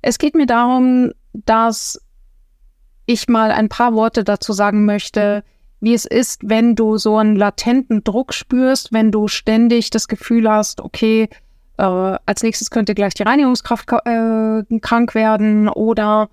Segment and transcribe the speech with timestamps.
[0.01, 2.01] Es geht mir darum, dass
[3.05, 5.43] ich mal ein paar Worte dazu sagen möchte,
[5.83, 10.49] wie es ist, wenn du so einen latenten Druck spürst, wenn du ständig das Gefühl
[10.49, 11.29] hast, okay,
[11.77, 16.29] äh, als nächstes könnte gleich die Reinigungskraft äh, krank werden oder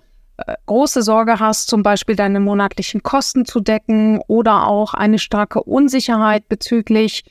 [0.67, 6.49] große Sorge hast, zum Beispiel deine monatlichen Kosten zu decken oder auch eine starke Unsicherheit
[6.49, 7.25] bezüglich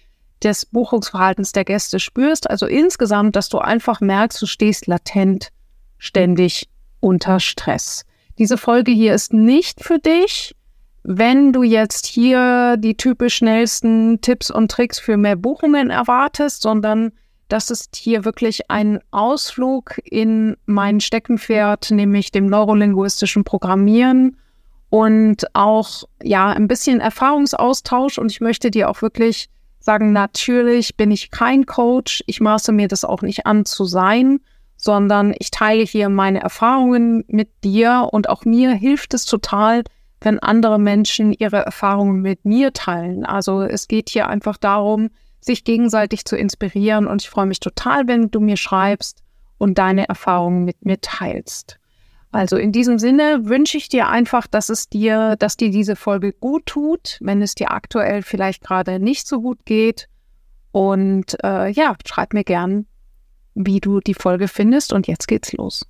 [0.43, 2.49] des Buchungsverhaltens der Gäste spürst.
[2.49, 5.49] Also insgesamt, dass du einfach merkst, du stehst latent
[5.97, 8.05] ständig unter Stress.
[8.37, 10.55] Diese Folge hier ist nicht für dich.
[11.11, 17.13] Wenn du jetzt hier die typisch schnellsten Tipps und Tricks für mehr Buchungen erwartest, sondern
[17.47, 24.37] das ist hier wirklich ein Ausflug in mein Steckenpferd, nämlich dem neurolinguistischen Programmieren
[24.91, 28.19] und auch ja ein bisschen Erfahrungsaustausch.
[28.19, 29.49] Und ich möchte dir auch wirklich
[29.79, 32.23] sagen, natürlich bin ich kein Coach.
[32.27, 34.41] Ich maße mir das auch nicht an zu sein,
[34.77, 39.81] sondern ich teile hier meine Erfahrungen mit dir und auch mir hilft es total,
[40.21, 43.25] wenn andere Menschen ihre Erfahrungen mit mir teilen.
[43.25, 45.09] Also es geht hier einfach darum,
[45.41, 47.07] sich gegenseitig zu inspirieren.
[47.07, 49.23] Und ich freue mich total, wenn du mir schreibst
[49.57, 51.79] und deine Erfahrungen mit mir teilst.
[52.31, 56.31] Also in diesem Sinne wünsche ich dir einfach, dass es dir, dass dir diese Folge
[56.31, 60.07] gut tut, wenn es dir aktuell vielleicht gerade nicht so gut geht.
[60.71, 62.85] Und äh, ja, schreib mir gern,
[63.55, 64.93] wie du die Folge findest.
[64.93, 65.85] Und jetzt geht's los.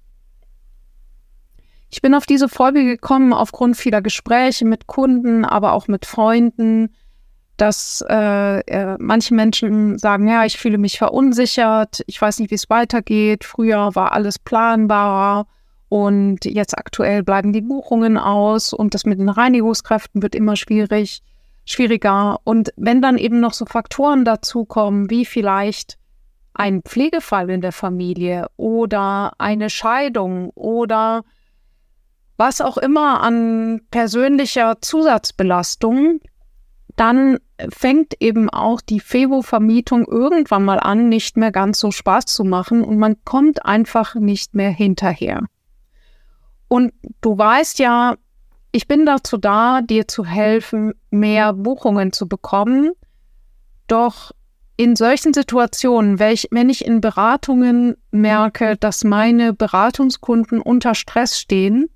[1.90, 6.94] Ich bin auf diese Folge gekommen aufgrund vieler Gespräche mit Kunden, aber auch mit Freunden,
[7.58, 12.56] dass äh, äh, manche Menschen sagen, ja, ich fühle mich verunsichert, ich weiß nicht, wie
[12.56, 13.44] es weitergeht.
[13.44, 15.46] Früher war alles planbarer
[15.90, 21.22] und jetzt aktuell bleiben die Buchungen aus und das mit den Reinigungskräften wird immer schwierig,
[21.66, 22.40] schwieriger.
[22.44, 25.98] Und wenn dann eben noch so Faktoren dazukommen, wie vielleicht
[26.54, 31.24] ein Pflegefall in der Familie oder eine Scheidung oder
[32.40, 36.22] was auch immer an persönlicher Zusatzbelastung,
[36.96, 37.38] dann
[37.70, 42.84] fängt eben auch die Fevo-Vermietung irgendwann mal an, nicht mehr ganz so Spaß zu machen
[42.84, 45.44] und man kommt einfach nicht mehr hinterher.
[46.70, 48.16] Und du weißt ja,
[48.72, 52.92] ich bin dazu da, dir zu helfen, mehr Buchungen zu bekommen.
[53.88, 54.32] Doch
[54.78, 61.90] in solchen Situationen, wenn ich in Beratungen merke, dass meine Beratungskunden unter Stress stehen,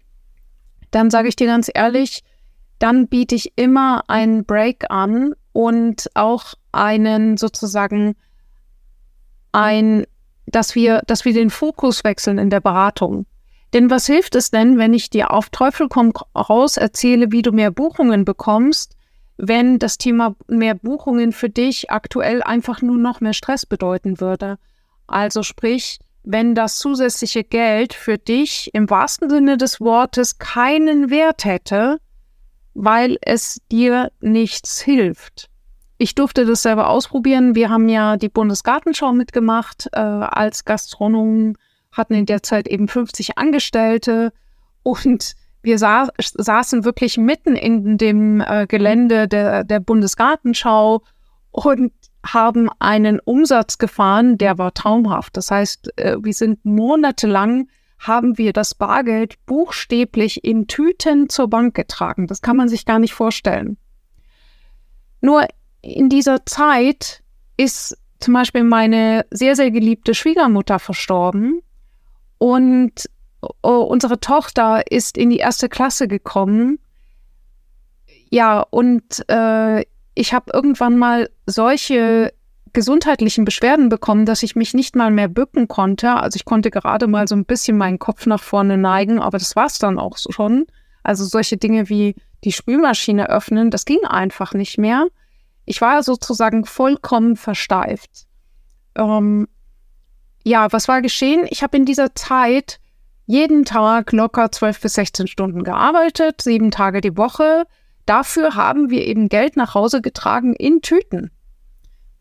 [0.93, 2.23] dann sage ich dir ganz ehrlich,
[2.79, 8.15] dann biete ich immer einen Break an und auch einen sozusagen
[9.51, 10.05] ein,
[10.47, 13.25] dass wir, dass wir den Fokus wechseln in der Beratung.
[13.73, 17.51] Denn was hilft es denn, wenn ich dir auf Teufel komm raus erzähle, wie du
[17.51, 18.95] mehr Buchungen bekommst,
[19.37, 24.59] wenn das Thema mehr Buchungen für dich aktuell einfach nur noch mehr Stress bedeuten würde?
[25.07, 31.45] Also sprich, wenn das zusätzliche Geld für dich im wahrsten Sinne des Wortes keinen Wert
[31.45, 31.97] hätte,
[32.73, 35.49] weil es dir nichts hilft.
[35.97, 37.55] Ich durfte das selber ausprobieren.
[37.55, 41.57] Wir haben ja die Bundesgartenschau mitgemacht äh, als Gastronomen,
[41.91, 44.33] hatten in der Zeit eben 50 Angestellte
[44.81, 51.03] und wir sa saßen wirklich mitten in dem äh, Gelände der, der Bundesgartenschau
[51.51, 51.93] und
[52.25, 55.35] haben einen Umsatz gefahren, der war traumhaft.
[55.37, 57.67] Das heißt, äh, wir sind monatelang
[57.99, 62.27] haben wir das Bargeld buchstäblich in Tüten zur Bank getragen.
[62.27, 63.77] Das kann man sich gar nicht vorstellen.
[65.21, 65.47] Nur
[65.81, 67.23] in dieser Zeit
[67.55, 71.61] ist zum Beispiel meine sehr, sehr geliebte Schwiegermutter verstorben
[72.37, 73.09] und
[73.61, 76.79] oh, unsere Tochter ist in die erste Klasse gekommen.
[78.29, 82.33] Ja, und äh, ich habe irgendwann mal solche
[82.73, 86.15] gesundheitlichen Beschwerden bekommen, dass ich mich nicht mal mehr bücken konnte.
[86.15, 89.55] Also ich konnte gerade mal so ein bisschen meinen Kopf nach vorne neigen, aber das
[89.55, 90.65] war es dann auch schon.
[91.03, 95.07] Also solche Dinge wie die Spülmaschine öffnen, das ging einfach nicht mehr.
[95.65, 98.25] Ich war sozusagen vollkommen versteift.
[98.95, 99.47] Ähm,
[100.43, 101.45] ja, was war geschehen?
[101.49, 102.79] Ich habe in dieser Zeit
[103.25, 107.65] jeden Tag locker 12 bis 16 Stunden gearbeitet, sieben Tage die Woche.
[108.05, 111.31] Dafür haben wir eben Geld nach Hause getragen in Tüten.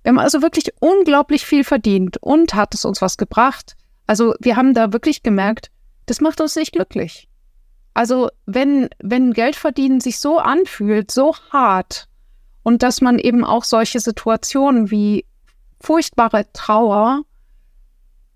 [0.03, 3.77] Wir haben also wirklich unglaublich viel verdient und hat es uns was gebracht.
[4.07, 5.71] Also wir haben da wirklich gemerkt,
[6.07, 7.29] das macht uns nicht glücklich.
[7.95, 12.09] Also wenn, wenn Geld verdienen sich so anfühlt, so hart
[12.63, 15.27] und dass man eben auch solche Situationen wie
[15.81, 17.23] furchtbare Trauer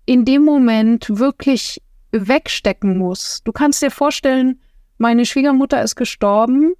[0.05, 3.41] in dem Moment wirklich wegstecken muss.
[3.43, 4.61] Du kannst dir vorstellen,
[4.97, 6.73] meine Schwiegermutter ist gestorben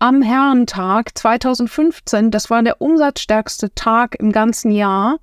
[0.00, 2.30] am Herrentag 2015.
[2.30, 5.18] Das war der umsatzstärkste Tag im ganzen Jahr.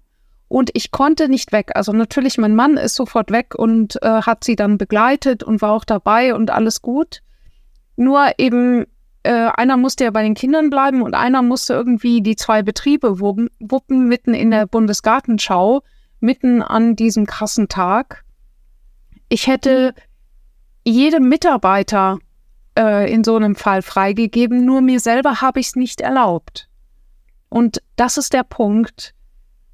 [0.48, 1.72] Und ich konnte nicht weg.
[1.76, 5.72] Also natürlich, mein Mann ist sofort weg und äh, hat sie dann begleitet und war
[5.72, 7.22] auch dabei und alles gut.
[7.98, 8.86] Nur eben,
[9.24, 13.20] äh, einer musste ja bei den Kindern bleiben und einer musste irgendwie die zwei Betriebe
[13.20, 15.82] wuppen, wuppen mitten in der Bundesgartenschau,
[16.20, 18.24] mitten an diesem krassen Tag.
[19.28, 19.94] Ich hätte
[20.86, 22.20] jedem Mitarbeiter
[22.78, 26.70] äh, in so einem Fall freigegeben, nur mir selber habe ich es nicht erlaubt.
[27.50, 29.14] Und das ist der Punkt,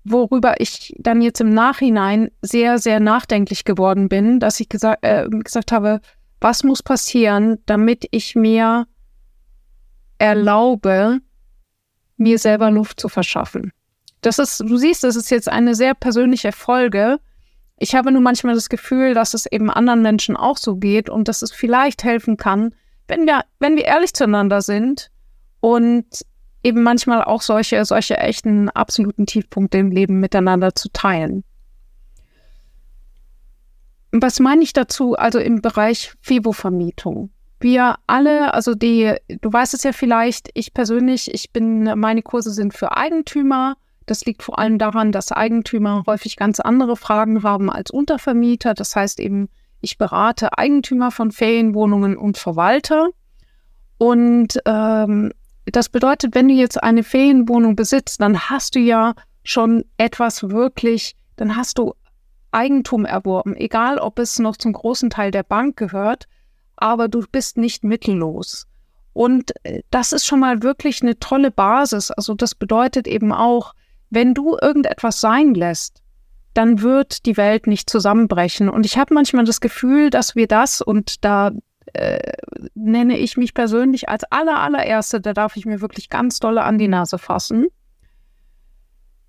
[0.03, 5.27] worüber ich dann jetzt im Nachhinein sehr, sehr nachdenklich geworden bin, dass ich gesa äh,
[5.29, 6.01] gesagt habe,
[6.39, 8.85] was muss passieren, damit ich mir
[10.17, 11.19] erlaube,
[12.17, 13.71] mir selber Luft zu verschaffen.
[14.21, 17.19] Das ist, du siehst, das ist jetzt eine sehr persönliche Folge.
[17.77, 21.27] Ich habe nur manchmal das Gefühl, dass es eben anderen Menschen auch so geht und
[21.27, 22.73] dass es vielleicht helfen kann,
[23.07, 25.11] wenn wir, wenn wir ehrlich zueinander sind
[25.59, 26.05] und
[26.63, 31.43] eben manchmal auch solche, solche echten absoluten Tiefpunkte im Leben miteinander zu teilen.
[34.11, 35.15] Was meine ich dazu?
[35.15, 37.31] Also im Bereich FIBO-Vermietung.
[37.59, 42.51] Wir alle, also die, du weißt es ja vielleicht, ich persönlich, ich bin, meine Kurse
[42.51, 43.75] sind für Eigentümer.
[44.05, 48.73] Das liegt vor allem daran, dass Eigentümer häufig ganz andere Fragen haben als Untervermieter.
[48.73, 49.49] Das heißt eben,
[49.83, 53.09] ich berate Eigentümer von Ferienwohnungen und Verwalter.
[53.97, 55.31] Und ähm,
[55.65, 59.13] das bedeutet, wenn du jetzt eine Ferienwohnung besitzt, dann hast du ja
[59.43, 61.93] schon etwas wirklich, dann hast du
[62.51, 66.27] Eigentum erworben, egal ob es noch zum großen Teil der Bank gehört,
[66.77, 68.67] aber du bist nicht mittellos.
[69.11, 72.11] Und äh, das ist schon mal wirklich eine tolle Basis.
[72.11, 73.73] Also das bedeutet eben auch,
[74.09, 76.02] wenn du irgendetwas sein lässt,
[76.53, 78.69] dann wird die Welt nicht zusammenbrechen.
[78.69, 81.51] Und ich habe manchmal das Gefühl, dass wir das, und da
[81.93, 82.33] äh,
[82.75, 86.77] nenne ich mich persönlich als aller, allererste, da darf ich mir wirklich ganz dolle an
[86.77, 87.67] die Nase fassen,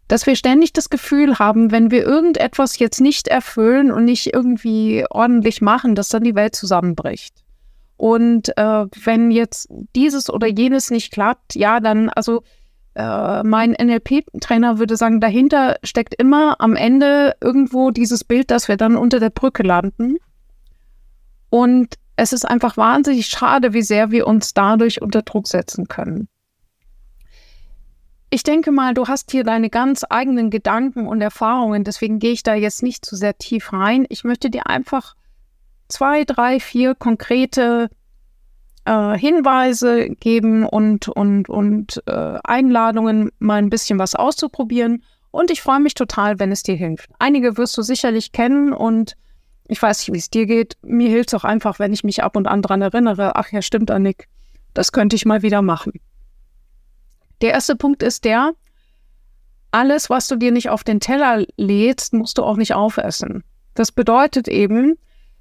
[0.09, 5.05] dass wir ständig das Gefühl haben, wenn wir irgendetwas jetzt nicht erfüllen und nicht irgendwie
[5.09, 7.35] ordentlich machen, dass dann die Welt zusammenbricht.
[7.97, 12.43] Und äh, wenn jetzt dieses oder jenes nicht klappt, ja, dann, also
[12.95, 18.77] äh, mein NLP-Trainer würde sagen, dahinter steckt immer am Ende irgendwo dieses Bild, dass wir
[18.77, 20.17] dann unter der Brücke landen.
[21.51, 26.29] Und es ist einfach wahnsinnig schade, wie sehr wir uns dadurch unter Druck setzen können.
[28.31, 32.43] Ich denke mal, du hast hier deine ganz eigenen Gedanken und Erfahrungen, deswegen gehe ich
[32.43, 34.07] da jetzt nicht zu sehr tief rein.
[34.09, 35.15] Ich möchte dir einfach
[35.89, 37.91] zwei, drei, vier konkrete
[38.85, 45.03] äh, Hinweise geben und, und, und äh, Einladungen, mal ein bisschen was auszuprobieren.
[45.31, 47.11] Und ich freue mich total, wenn es dir hilft.
[47.19, 49.17] Einige wirst du sicherlich kennen und
[49.67, 50.77] ich weiß nicht, wie es dir geht.
[50.83, 53.63] Mir hilft es auch einfach, wenn ich mich ab und an daran erinnere, ach ja,
[53.63, 54.29] stimmt, Annick,
[54.75, 55.93] das könnte ich mal wieder machen.
[57.41, 58.53] Der erste Punkt ist der,
[59.71, 63.43] alles, was du dir nicht auf den Teller lädst, musst du auch nicht aufessen.
[63.75, 64.97] Das bedeutet eben,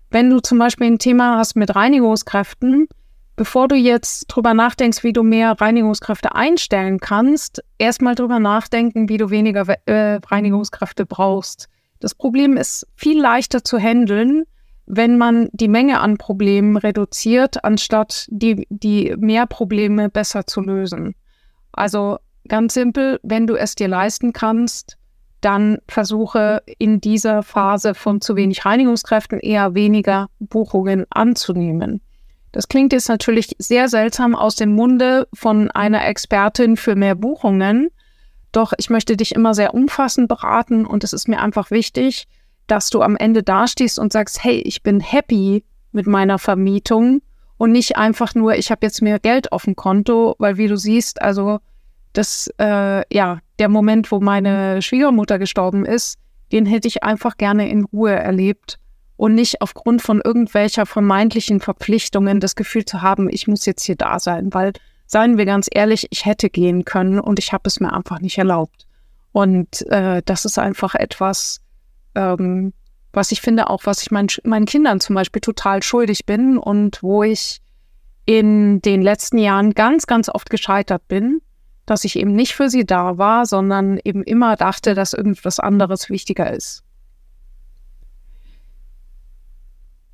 [0.10, 2.88] wenn du zum Beispiel ein Thema hast mit Reinigungskräften,
[3.36, 9.18] bevor du jetzt drüber nachdenkst, wie du mehr Reinigungskräfte einstellen kannst, erstmal drüber nachdenken, wie
[9.18, 11.70] du weniger äh, Reinigungskräfte brauchst.
[12.00, 14.44] Das Problem ist viel leichter zu handeln,
[14.86, 21.16] wenn man die Menge an Problemen reduziert, anstatt die, die mehr Probleme besser zu lösen.
[21.72, 24.98] Also ganz simpel, wenn du es dir leisten kannst,
[25.42, 32.02] dann versuche in dieser Phase von zu wenig Reinigungskräften eher weniger Buchungen anzunehmen.
[32.54, 37.90] Das klingt jetzt natürlich sehr seltsam aus dem Munde von einer Expertin für mehr Buchungen,
[38.52, 42.28] doch ich möchte dich immer sehr umfassend beraten und es ist mir einfach wichtig,
[42.68, 47.24] dass du am Ende dastehst und sagst, hey, ich bin happy mit meiner Vermietung
[47.58, 50.78] und nicht einfach nur, ich habe jetzt mehr Geld auf dem Konto, weil wie du
[50.78, 51.58] siehst, also
[52.14, 56.20] das, äh, ja, der Moment, wo meine Schwiegermutter gestorben ist,
[56.52, 58.78] den hätte ich einfach gerne in Ruhe erlebt
[59.24, 63.96] und nicht aufgrund von irgendwelcher vermeintlichen Verpflichtungen das Gefühl zu haben, ich muss jetzt hier
[63.96, 64.74] da sein, weil
[65.06, 68.38] seien wir ganz ehrlich, ich hätte gehen können und ich habe es mir einfach nicht
[68.38, 68.86] erlaubt.
[69.32, 71.62] Und äh, das ist einfach etwas,
[72.16, 72.74] ähm,
[73.14, 77.02] was ich finde, auch was ich mein, meinen Kindern zum Beispiel total schuldig bin und
[77.02, 77.62] wo ich
[78.26, 81.40] in den letzten Jahren ganz, ganz oft gescheitert bin,
[81.86, 86.10] dass ich eben nicht für sie da war, sondern eben immer dachte, dass irgendwas anderes
[86.10, 86.84] wichtiger ist.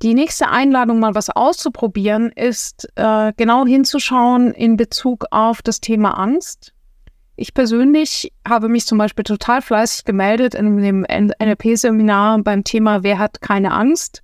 [0.02, 6.18] Die nächste Einladung, mal was auszuprobieren, ist äh, genau hinzuschauen in Bezug auf das Thema
[6.18, 6.72] Angst.
[7.36, 13.18] Ich persönlich habe mich zum Beispiel total fleißig gemeldet in dem NLP-Seminar beim Thema Wer
[13.18, 14.22] hat keine Angst?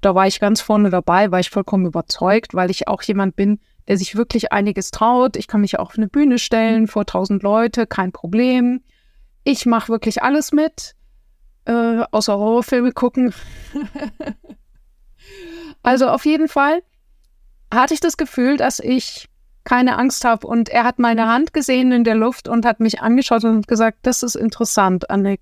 [0.00, 3.60] Da war ich ganz vorne dabei, war ich vollkommen überzeugt, weil ich auch jemand bin,
[3.86, 5.36] der sich wirklich einiges traut.
[5.36, 8.82] Ich kann mich auch auf eine Bühne stellen vor tausend Leute, kein Problem.
[9.44, 10.94] Ich mache wirklich alles mit,
[11.66, 13.34] äh, außer Horrorfilme gucken.
[15.88, 16.82] also auf jeden Fall
[17.72, 19.26] hatte ich das Gefühl, dass ich
[19.64, 20.46] keine Angst habe.
[20.46, 24.00] Und er hat meine Hand gesehen in der Luft und hat mich angeschaut und gesagt,
[24.02, 25.40] das ist interessant, Annik.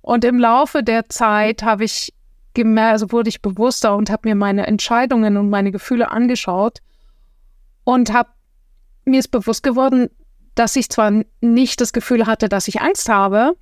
[0.00, 2.14] Und im Laufe der Zeit habe ich
[2.54, 6.78] gemerkt, also wurde ich bewusster und habe mir meine Entscheidungen und meine Gefühle angeschaut
[7.82, 8.28] und habe
[9.04, 10.08] mir ist bewusst geworden,
[10.54, 13.56] dass ich zwar nicht das Gefühl hatte, dass ich Angst habe,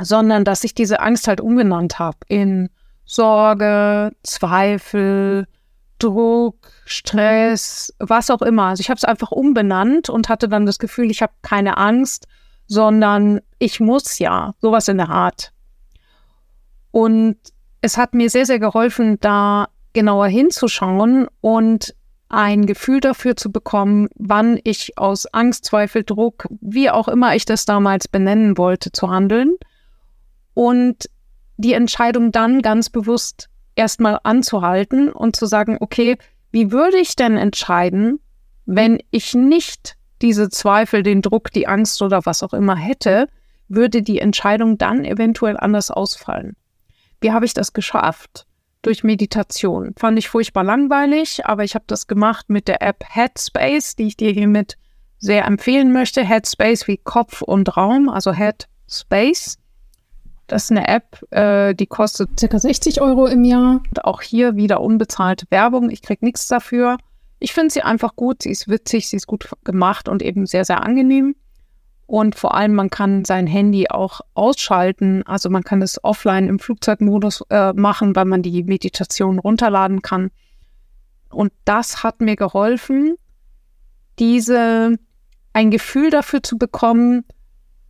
[0.00, 2.70] sondern dass ich diese Angst halt umbenannt habe in
[3.06, 5.46] Sorge, Zweifel,
[5.98, 8.64] Druck, Stress, was auch immer.
[8.64, 12.26] Also ich habe es einfach umbenannt und hatte dann das Gefühl, ich habe keine Angst,
[12.66, 15.52] sondern ich muss ja, sowas in der Art.
[16.90, 17.36] Und
[17.80, 21.94] es hat mir sehr, sehr geholfen, da genauer hinzuschauen und
[22.28, 27.44] ein Gefühl dafür zu bekommen, wann ich aus Angst, Zweifel, Druck, wie auch immer ich
[27.44, 29.54] das damals benennen wollte, zu handeln
[30.54, 31.08] und
[31.56, 36.16] die Entscheidung dann ganz bewusst erstmal anzuhalten und zu sagen, okay,
[36.50, 38.20] wie würde ich denn entscheiden,
[38.64, 43.28] wenn ich nicht diese Zweifel, den Druck, die Angst oder was auch immer hätte,
[43.68, 46.56] würde die Entscheidung dann eventuell anders ausfallen.
[47.20, 48.46] Wie habe ich das geschafft?
[48.82, 49.94] Durch Meditation.
[49.96, 54.16] Fand ich furchtbar langweilig, aber ich habe das gemacht mit der App Headspace, die ich
[54.16, 54.76] dir hiermit
[55.18, 56.22] sehr empfehlen möchte.
[56.24, 59.58] Headspace wie Kopf und Raum, also Headspace.
[60.46, 62.58] Das ist eine App, äh, die kostet ca.
[62.58, 63.80] 60 Euro im Jahr.
[63.88, 65.90] Und auch hier wieder unbezahlte Werbung.
[65.90, 66.98] Ich kriege nichts dafür.
[67.38, 68.42] Ich finde sie einfach gut.
[68.42, 71.34] Sie ist witzig, sie ist gut gemacht und eben sehr, sehr angenehm.
[72.06, 75.24] Und vor allem, man kann sein Handy auch ausschalten.
[75.26, 80.30] Also man kann es offline im Flugzeugmodus äh, machen, weil man die Meditation runterladen kann.
[81.30, 83.16] Und das hat mir geholfen,
[84.20, 84.96] diese
[85.52, 87.24] ein Gefühl dafür zu bekommen,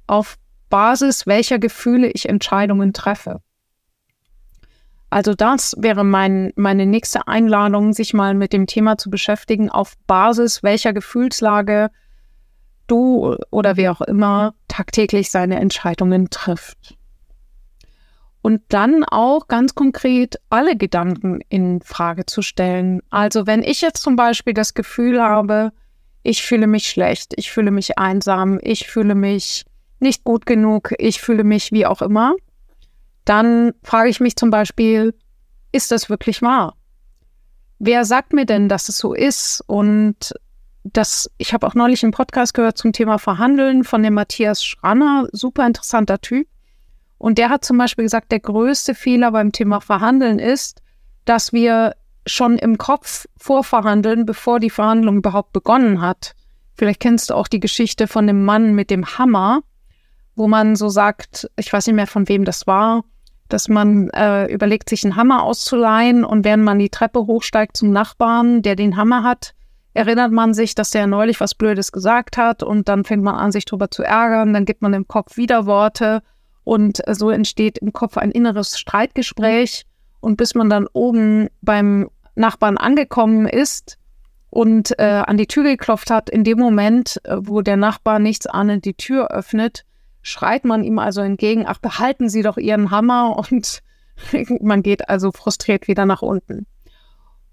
[0.06, 3.40] auf Basis welcher Gefühle ich Entscheidungen treffe.
[5.10, 9.94] Also das wäre mein, meine nächste Einladung, sich mal mit dem Thema zu beschäftigen, auf
[10.06, 11.90] Basis welcher Gefühlslage
[12.86, 16.96] du oder wer auch immer tagtäglich seine Entscheidungen trifft.
[18.42, 23.00] Und dann auch ganz konkret alle Gedanken in Frage zu stellen.
[23.10, 25.72] Also wenn ich jetzt zum Beispiel das Gefühl habe,
[26.22, 29.64] ich fühle mich schlecht, ich fühle mich einsam, ich fühle mich
[29.98, 32.34] nicht gut genug, ich fühle mich wie auch immer,
[33.24, 35.14] dann frage ich mich zum Beispiel,
[35.72, 36.74] ist das wirklich wahr?
[37.78, 39.62] Wer sagt mir denn, dass es so ist?
[39.66, 40.34] Und
[40.84, 45.28] das, ich habe auch neulich einen Podcast gehört zum Thema Verhandeln von dem Matthias Schranner,
[45.32, 46.46] super interessanter Typ.
[47.18, 50.82] Und der hat zum Beispiel gesagt, der größte Fehler beim Thema Verhandeln ist,
[51.24, 56.34] dass wir schon im Kopf vorverhandeln, bevor die Verhandlung überhaupt begonnen hat.
[56.74, 59.60] Vielleicht kennst du auch die Geschichte von dem Mann mit dem Hammer,
[60.36, 63.04] wo man so sagt, ich weiß nicht mehr von wem das war,
[63.48, 67.90] dass man äh, überlegt, sich einen Hammer auszuleihen und während man die Treppe hochsteigt zum
[67.90, 69.54] Nachbarn, der den Hammer hat,
[69.94, 73.52] erinnert man sich, dass der neulich was Blödes gesagt hat und dann fängt man an,
[73.52, 76.22] sich drüber zu ärgern, dann gibt man im Kopf Widerworte
[76.64, 79.86] und so entsteht im Kopf ein inneres Streitgespräch
[80.20, 83.98] und bis man dann oben beim Nachbarn angekommen ist
[84.50, 88.46] und äh, an die Tür geklopft hat, in dem Moment, äh, wo der Nachbar nichts
[88.46, 89.84] ahnend die Tür öffnet,
[90.26, 93.82] schreit man ihm also entgegen, ach, behalten Sie doch Ihren Hammer und
[94.60, 96.66] man geht also frustriert wieder nach unten.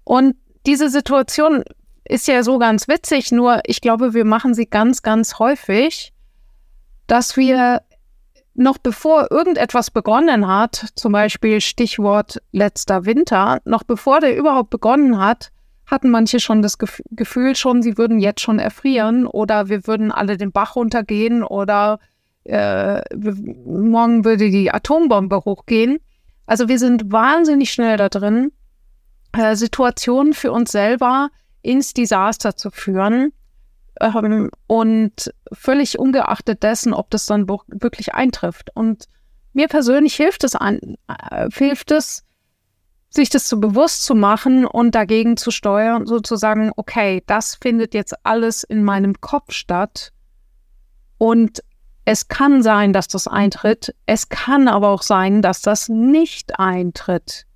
[0.02, 1.62] Und diese Situation
[2.04, 6.12] ist ja so ganz witzig, nur ich glaube, wir machen sie ganz, ganz häufig,
[7.06, 7.82] dass wir
[8.54, 15.18] noch bevor irgendetwas begonnen hat, zum Beispiel Stichwort letzter Winter, noch bevor der überhaupt begonnen
[15.18, 15.50] hat,
[15.86, 20.36] hatten manche schon das Gefühl schon, sie würden jetzt schon erfrieren oder wir würden alle
[20.36, 21.98] den Bach runtergehen oder
[22.44, 23.02] äh,
[23.64, 25.98] morgen würde die Atombombe hochgehen.
[26.46, 28.52] Also wir sind wahnsinnig schnell da drin,
[29.32, 31.30] äh, Situationen für uns selber
[31.62, 33.32] ins Desaster zu führen,
[34.00, 38.70] ähm, und völlig ungeachtet dessen, ob das dann wirklich eintrifft.
[38.74, 39.06] Und
[39.52, 42.24] mir persönlich hilft es, an, äh, hilft es,
[43.10, 48.14] sich das so bewusst zu machen und dagegen zu steuern, sozusagen, okay, das findet jetzt
[48.24, 50.10] alles in meinem Kopf statt.
[51.18, 51.62] Und
[52.04, 53.94] es kann sein, dass das eintritt.
[54.06, 57.46] Es kann aber auch sein, dass das nicht eintritt.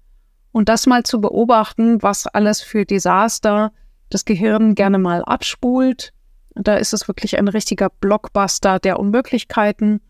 [0.52, 3.72] Und das mal zu beobachten, was alles für Desaster
[4.10, 6.12] das Gehirn gerne mal abspult.
[6.54, 10.00] Da ist es wirklich ein richtiger Blockbuster der Unmöglichkeiten.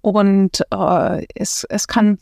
[0.00, 2.18] Und äh, es, es kann,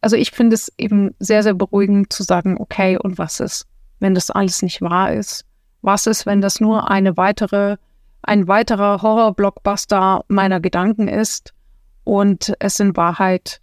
[0.00, 3.66] also ich finde es eben sehr, sehr beruhigend zu sagen, okay, und was ist,
[3.98, 5.44] wenn das alles nicht wahr ist?
[5.82, 7.76] Was ist, wenn das nur eine weitere
[8.22, 11.52] ein weiterer Horror-Blockbuster meiner Gedanken ist
[12.04, 13.60] und es in Wahrheit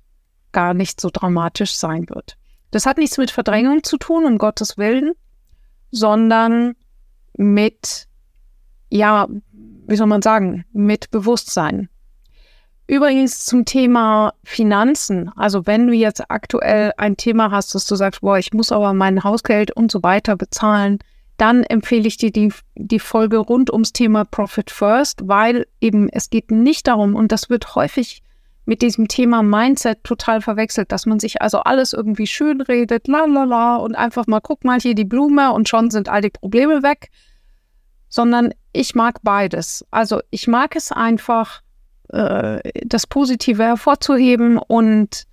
[0.52, 2.38] gar nicht so dramatisch sein wird.
[2.72, 5.14] Das hat nichts mit Verdrängung zu tun, um Gottes Willen,
[5.92, 6.76] sondern
[7.38, 8.08] mit,
[8.90, 11.90] ja, wie soll man sagen, mit Bewusstsein.
[12.88, 15.30] Übrigens zum Thema Finanzen.
[15.36, 18.94] Also wenn du jetzt aktuell ein Thema hast, dass du sagst, boah, ich muss aber
[18.94, 21.00] mein Hausgeld und so weiter bezahlen,
[21.40, 26.30] dann empfehle ich dir die, die Folge rund ums Thema Profit First, weil eben es
[26.30, 28.22] geht nicht darum, und das wird häufig
[28.66, 33.26] mit diesem Thema Mindset total verwechselt, dass man sich also alles irgendwie schön redet, la
[33.26, 36.30] la la, und einfach mal guck mal hier die Blume und schon sind all die
[36.30, 37.10] Probleme weg,
[38.10, 39.86] sondern ich mag beides.
[39.92, 41.62] Also ich mag es einfach,
[42.10, 45.24] äh, das Positive hervorzuheben und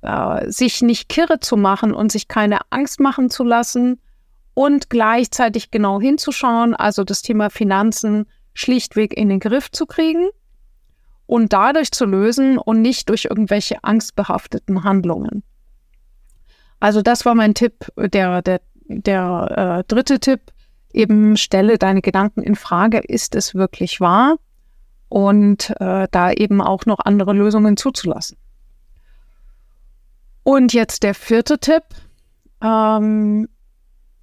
[0.00, 4.00] äh, sich nicht kirre zu machen und sich keine Angst machen zu lassen
[4.60, 10.28] und gleichzeitig genau hinzuschauen, also das Thema Finanzen schlichtweg in den Griff zu kriegen
[11.24, 15.44] und dadurch zu lösen und nicht durch irgendwelche angstbehafteten Handlungen.
[16.78, 20.42] Also das war mein Tipp, der, der, der äh, dritte Tipp,
[20.92, 24.36] eben stelle deine Gedanken in Frage, ist es wirklich wahr?
[25.08, 28.36] Und äh, da eben auch noch andere Lösungen zuzulassen.
[30.42, 31.84] Und jetzt der vierte Tipp,
[32.62, 33.48] ähm,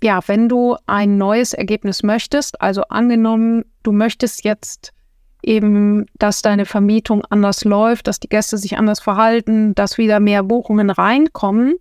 [0.04, 4.94] ja, wenn du ein neues Ergebnis möchtest, also angenommen, du möchtest jetzt
[5.42, 10.44] eben, dass deine Vermietung anders läuft, dass die Gäste sich anders verhalten, dass wieder mehr
[10.44, 11.76] Buchungen reinkommen,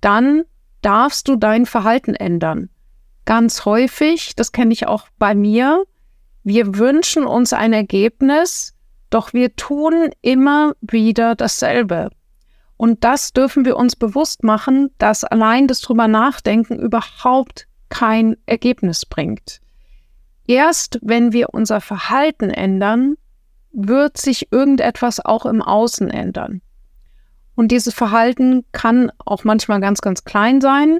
[0.00, 0.44] dann
[0.82, 2.70] darfst du dein Verhalten ändern.
[3.24, 5.84] Ganz häufig, das kenne ich auch bei mir,
[6.44, 8.72] wir wünschen uns ein Ergebnis,
[9.10, 12.10] doch wir tun immer wieder dasselbe.
[12.76, 19.06] Und das dürfen wir uns bewusst machen, dass allein das drüber nachdenken überhaupt kein Ergebnis
[19.06, 19.60] bringt.
[20.46, 23.16] Erst wenn wir unser Verhalten ändern,
[23.72, 26.60] wird sich irgendetwas auch im Außen ändern.
[27.54, 30.98] Und dieses Verhalten kann auch manchmal ganz, ganz klein sein.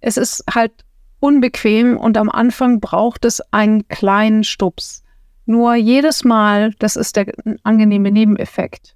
[0.00, 0.72] Es ist halt
[1.20, 5.02] unbequem und am Anfang braucht es einen kleinen Stups.
[5.46, 8.95] Nur jedes Mal, das ist der angenehme Nebeneffekt,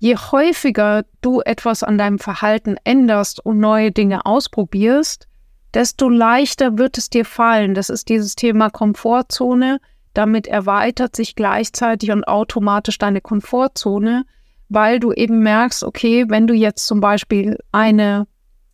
[0.00, 5.28] je häufiger du etwas an deinem Verhalten änderst und neue Dinge ausprobierst,
[5.74, 7.74] desto leichter wird es dir fallen.
[7.74, 9.78] Das ist dieses Thema Komfortzone.
[10.14, 14.24] Damit erweitert sich gleichzeitig und automatisch deine Komfortzone,
[14.68, 18.26] weil du eben merkst, okay, wenn du jetzt zum Beispiel eine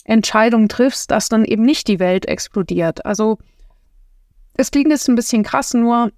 [0.04, 3.04] Entscheidung triffst, dass dann eben nicht die Welt explodiert.
[3.04, 3.38] Also
[4.54, 6.12] es klingt jetzt ein bisschen krass, nur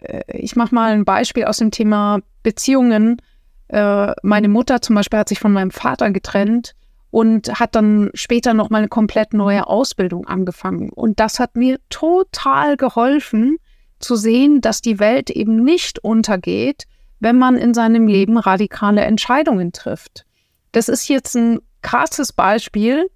[0.00, 3.20] äh, ich mache mal ein Beispiel aus dem Thema Beziehungen.
[3.68, 6.74] Äh, meine Mutter zum Beispiel hat sich von meinem Vater getrennt
[7.10, 10.90] und hat dann später noch mal eine komplett neue Ausbildung angefangen.
[10.90, 13.56] Und das hat mir total geholfen
[13.98, 16.84] zu sehen, dass die Welt eben nicht untergeht,
[17.18, 20.26] wenn man in seinem Leben radikale Entscheidungen trifft.
[20.72, 23.08] Das ist jetzt ein krasses Beispiel.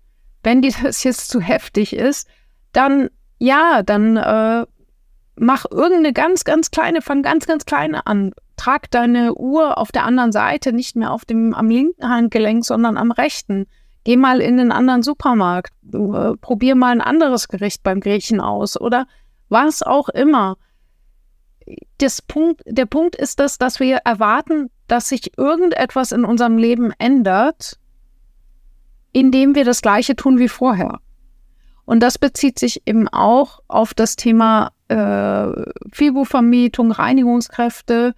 [0.42, 2.26] Wenn dir das jetzt zu heftig ist,
[2.72, 4.66] dann ja, dann äh,
[5.36, 10.05] mach irgendeine ganz, ganz kleine, fang ganz, ganz kleine an trag deine Uhr auf der
[10.05, 13.66] anderen Seite, nicht mehr auf dem am linken Handgelenk, sondern am rechten.
[14.05, 18.79] Geh mal in einen anderen Supermarkt, äh, probier mal ein anderes Gericht beim Griechen aus
[18.79, 19.07] oder
[19.49, 20.59] was auch immer.
[21.99, 26.92] Das Punkt, der Punkt ist das, dass wir erwarten, dass sich irgendetwas in unserem Leben
[26.99, 27.79] ändert,
[29.12, 31.01] indem wir das Gleiche tun wie vorher.
[31.87, 35.49] Und das bezieht sich eben auch auf das Thema äh,
[35.92, 38.14] FIBO-Vermietung, Reinigungskräfte,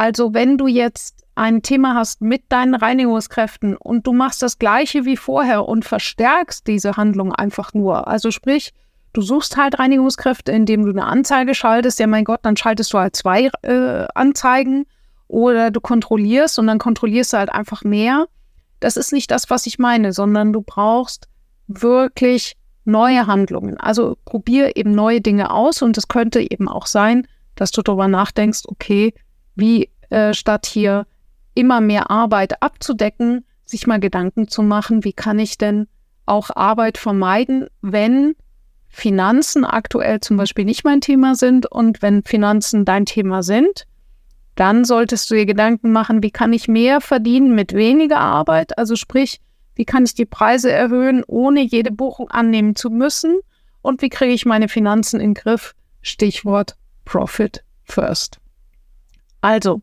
[0.00, 5.04] also wenn du jetzt ein Thema hast mit deinen Reinigungskräften und du machst das gleiche
[5.04, 8.72] wie vorher und verstärkst diese Handlung einfach nur, also sprich,
[9.12, 12.98] du suchst halt Reinigungskräfte, indem du eine Anzeige schaltest, ja mein Gott, dann schaltest du
[12.98, 14.86] halt zwei äh, Anzeigen
[15.28, 18.24] oder du kontrollierst und dann kontrollierst du halt einfach mehr.
[18.80, 21.28] Das ist nicht das, was ich meine, sondern du brauchst
[21.68, 23.76] wirklich neue Handlungen.
[23.76, 28.08] Also probier eben neue Dinge aus und es könnte eben auch sein, dass du darüber
[28.08, 29.12] nachdenkst, okay,
[29.60, 31.06] wie äh, statt hier
[31.54, 35.86] immer mehr Arbeit abzudecken, sich mal Gedanken zu machen, wie kann ich denn
[36.26, 38.34] auch Arbeit vermeiden, wenn
[38.88, 43.86] Finanzen aktuell zum Beispiel nicht mein Thema sind und wenn Finanzen dein Thema sind,
[44.56, 48.76] dann solltest du dir Gedanken machen, wie kann ich mehr verdienen mit weniger Arbeit?
[48.78, 49.40] Also sprich,
[49.74, 53.38] wie kann ich die Preise erhöhen, ohne jede Buchung annehmen zu müssen?
[53.80, 55.74] Und wie kriege ich meine Finanzen in den Griff?
[56.02, 58.40] Stichwort Profit First.
[59.40, 59.80] Also,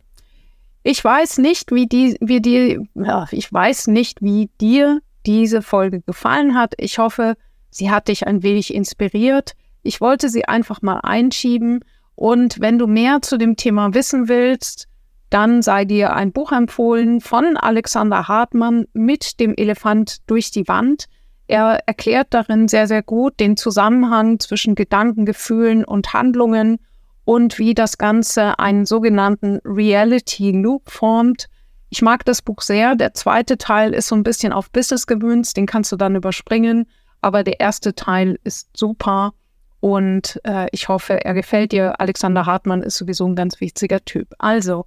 [0.83, 6.01] ich weiß nicht, wie die, wie die, ja, ich weiß nicht, wie dir diese Folge
[6.01, 6.73] gefallen hat.
[6.77, 7.35] Ich hoffe,
[7.69, 9.53] sie hat dich ein wenig inspiriert.
[9.83, 11.81] Ich wollte sie einfach mal einschieben.
[12.15, 14.87] Und wenn du mehr zu dem Thema wissen willst,
[15.29, 21.05] dann sei dir ein Buch empfohlen von Alexander Hartmann mit dem Elefant durch die Wand.
[21.47, 26.79] Er erklärt darin sehr, sehr gut den Zusammenhang zwischen Gedanken, Gefühlen und Handlungen
[27.27, 31.47] und wie das Ganze einen sogenannten Reality Loop formt.
[31.89, 32.95] Ich mag das Buch sehr.
[32.95, 36.87] Der zweite Teil ist so ein bisschen auf Business gewünscht, den kannst du dann überspringen.
[37.19, 39.33] Aber der erste Teil ist super
[39.81, 41.99] und äh, ich hoffe, er gefällt dir.
[41.99, 44.33] Alexander Hartmann ist sowieso ein ganz wichtiger Typ.
[44.39, 44.85] Also,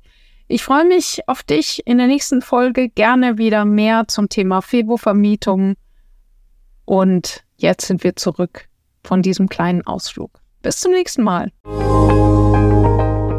[0.48, 2.88] ich freue mich auf dich in der nächsten Folge.
[2.88, 5.74] Gerne wieder mehr zum Thema Febo-Vermietung.
[6.86, 8.66] Und jetzt sind wir zurück
[9.04, 10.40] von diesem kleinen Ausflug.
[10.62, 11.50] Bis zum nächsten Mal.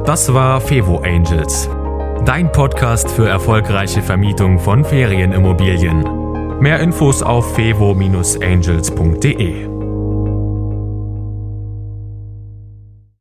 [0.06, 1.70] Das war Fevo Angels,
[2.26, 6.60] dein Podcast für erfolgreiche Vermietung von Ferienimmobilien.
[6.60, 9.81] Mehr Infos auf fevo-angels.de.